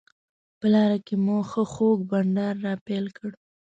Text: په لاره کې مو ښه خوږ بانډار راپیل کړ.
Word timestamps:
په 0.59 0.65
لاره 0.73 0.97
کې 1.05 1.15
مو 1.25 1.37
ښه 1.49 1.63
خوږ 1.73 1.99
بانډار 2.09 2.55
راپیل 2.67 3.05
کړ. 3.17 3.29